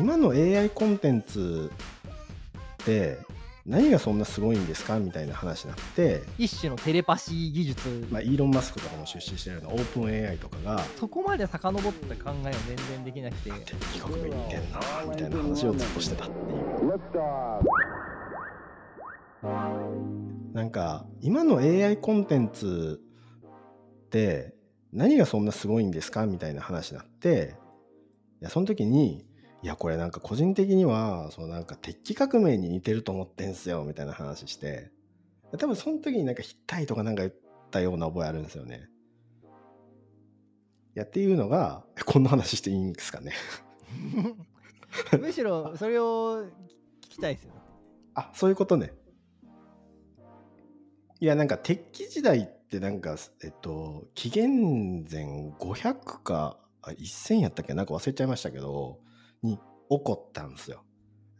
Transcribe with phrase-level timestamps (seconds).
[0.00, 1.70] 今の AI コンテンツ
[2.82, 3.18] って
[3.66, 14.80] 何がそんなすごいんですかみたいな話になって、一種のテレパシー技術、まあ、イーロン・マスクとかも出資してるようなオープン AI とかがそこまで遡った考えは全然できなくて敵革命に似てんな
[15.10, 16.78] みたいな話をずっとしてたっていう。
[20.54, 23.00] なんか今の AI コンテンツ
[24.06, 24.54] って
[24.92, 27.54] 何がそんなすごいんですかみたいな話になって
[28.40, 29.27] いやその時に
[29.62, 34.92] いやこれなんか個人的にはそのなんか鉄器革命に似てると思ってんすよみたいな話して
[35.58, 37.34] 多分その時になんかヒッタイとかなんか言っ
[37.70, 38.88] たような覚えあるんですよね。
[40.94, 43.32] いやっていうのがえこんな話していいんですかね？
[45.20, 46.50] むしろそれを聞
[47.10, 47.52] きたいですよ
[48.14, 48.92] あそういうことね。
[51.20, 57.74] いやなんか鉄器時代ってなんかえっと紀元前500かあ1000やったっけ？
[57.74, 59.00] なんか忘れちゃいましたけど
[59.42, 60.84] に起こったんですよ。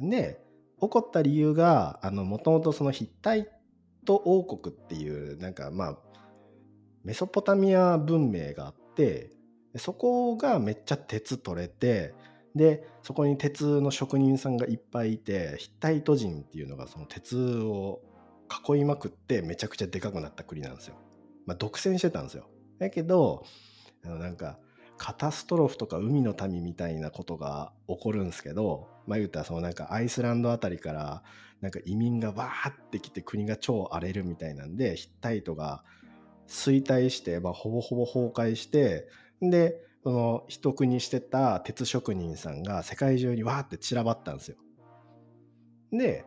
[0.00, 0.40] で
[0.80, 3.48] 起こった理由がもともとそのヒッタイ
[4.04, 5.98] ト王国っていうなんかまあ
[7.04, 9.32] メソポタミア文明があって
[9.76, 12.14] そこがめっちゃ鉄取れて
[12.54, 18.00] でそこに鉄の職人さんがいっぱいいてヒッタイト人っていうのがその鉄を
[18.68, 20.96] 囲いまくってめちゃくちゃでかくなった国なんですよ。
[21.46, 22.48] まあ、独占してたんですよ。
[22.78, 23.44] だけど
[24.04, 24.58] あのなんか
[24.98, 31.22] カタストロフとか海の民みたいなことが起こるんですけどまあ言うたらそのなんかアイスランドあたりから
[31.60, 35.82] なんか移民がわーってきて国が超荒れるみたいなんでヒッタイトが
[36.48, 39.08] 衰退して、まあ、ほぼほぼ崩壊して
[39.40, 44.56] でその一国してた鉄職人さんが世界中にわーって散らばったんですよ。
[45.92, 46.24] で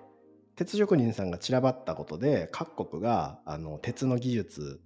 [0.56, 4.82] 鉄職人さんが散らばったことで各国があの鉄の技術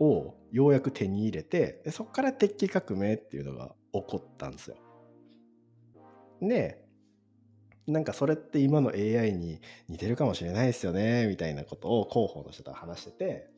[0.00, 4.76] をようやく手に入れてでそこから鉄器革命っていうのが起こったんですよ。
[6.42, 6.84] で
[7.86, 13.50] なんかそれって今の AI に似てるかもしれないですよねみたいなことを広報の人と話してて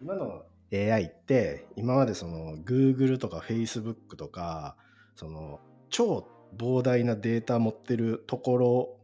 [0.00, 4.76] 今の AI って今までその Google とか Facebook とか
[5.16, 5.60] その
[5.90, 8.96] 超膨大なデータ持ってるところ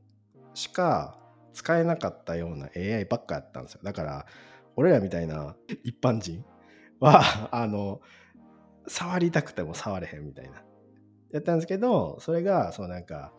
[0.55, 1.19] しか
[1.53, 4.27] 使えなかったような AI ばっかやったんですよだから
[4.77, 6.45] 俺らみたいな一般人
[7.01, 7.23] は
[7.53, 8.01] あの
[8.87, 10.63] 触りたくても触れへんみたいな
[11.33, 13.33] やったんですけどそれがそうなんか、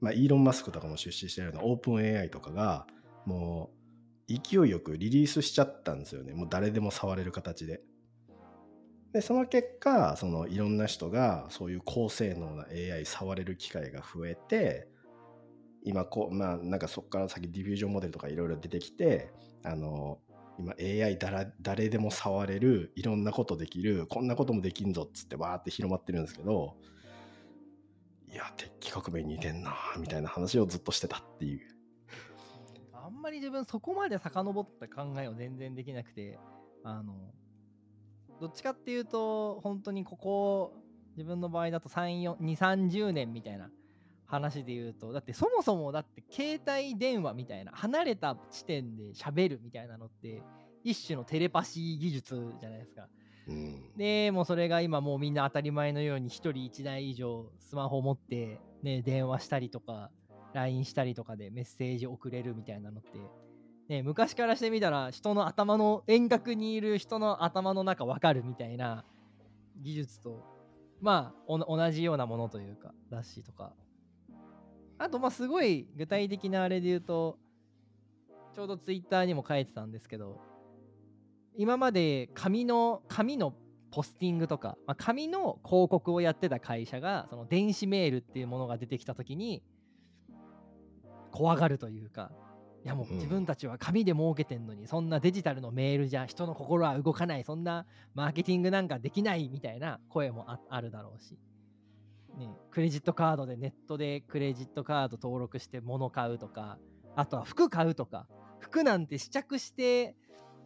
[0.00, 2.86] まあ、イーロン・マスクとかも出資してるようなオープン AI とかが
[3.24, 3.70] も
[4.28, 7.82] う勢いよくリリースしちゃったんですよねもう誰でも触れる形で。
[9.12, 14.88] でその結果そのいろんな人がそういう高性能な AI 触れる機会が増えて
[15.84, 19.30] 今こうまあなんかそこから先ディフュージョンモデルとかいろいろ出てきて
[19.62, 20.18] あの
[20.58, 26.76] 今 AI だら誰でも触れるいろんなことできるこんなこともできんぞっつってわーって広まってるんですけど
[28.30, 31.74] いや鉄器革命に似てんなみたいな話をずっとしてたっていう。
[32.92, 36.38] あんまり自分そこまで遡った考えを全然できなくて
[36.82, 37.14] あの
[38.40, 40.72] どっちかっていうと本当にここ
[41.16, 43.70] 自分の場合だと230年みたいな
[44.26, 50.42] 話で言うとだってそもそもだって携帯電話みたいな離れた地点で喋るみたいなのって
[50.82, 53.08] 一種のテレパシー技術じゃないですか。
[53.46, 60.10] うん、でもうそれが今もうみんな当たり前のように1人1台以上スマホ持って、ね、電話したりとか
[60.54, 63.18] LINE したりとかでメッセージ送れるみたいなのって、
[63.88, 69.04] ね、昔からしてみたら人の頭の遠隔にいる人の頭の中分かるみたいな
[69.82, 70.42] 技術と
[71.02, 73.74] まあ同じようなものというかだしとか
[74.98, 77.38] あとまあすごい具体的なあれで言うと
[78.54, 80.40] ちょうどツイッターにも書いてたんですけど
[81.56, 83.54] 今まで紙の紙の
[83.90, 89.62] ポスティングとか、まあ、紙の広告をやってた会社がその電子メールっていうものが出てきた時に
[91.30, 92.32] 怖がるというか
[92.84, 101.38] いやもう自分たちは紙で儲けてんのにそんなデジタルのメールじゃ人の心は動かないそんなマーケティングなんかできないみたいな声もあるだろうし、
[102.38, 106.78] ね、クレジットカードでネットでクレジットカード登録して物買うとか
[107.14, 108.26] あとは服買うとか
[108.58, 110.16] 服なんて試着して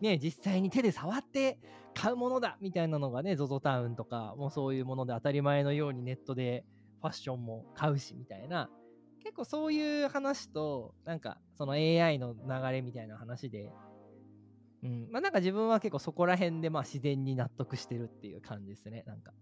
[0.00, 1.58] ね、実際に手で触って
[1.94, 6.64] 買うものだみたいなのがね、ZOZO タウンとかもうそういうもので当たり前のようにネットで
[7.00, 8.70] ファッションも買うしみたいな、
[9.22, 13.72] 結構そういう話と、なんかその AI の流れみたいな話で、
[14.84, 19.32] うん、まあなんか自分は結構そこら辺でまあ自然に納得してるっていう感じですね、なんか。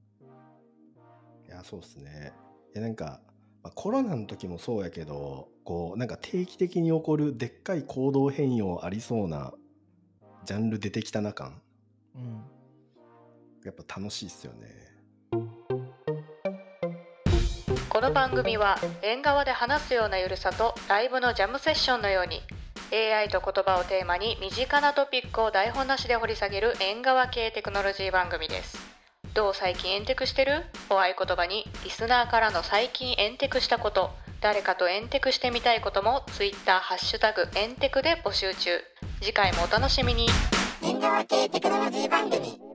[1.46, 2.32] いや、そうですね。
[2.75, 3.20] いや、なんか、
[3.62, 9.52] まあ、コロナの時もそうやけど、こう、なんか定期的に起こるでっかい行動変容ありそうな
[10.44, 11.60] ジャンル出てきたな感、
[12.14, 12.44] うん、
[13.64, 14.96] やっぱ楽しいっすよね。
[17.88, 22.43] この番組は縁側で話すようなゆるさとライブのジャムセッションのように
[22.93, 28.86] AI と言葉をテーマに身近なトピックを台本なしで掘り下げる縁側系テクノロジー番組です
[29.37, 30.65] どう最近エンテクしてる？
[30.88, 34.09] お合言葉にリスナーからの最近エンテクしたこと。
[34.41, 38.71] 誰かとエンテクしてみたいことも Twitter ハッシュタグエンテクで募集中。
[39.21, 40.27] 次回もお楽しみに。
[40.83, 42.66] 縁側系テクノロジー番組。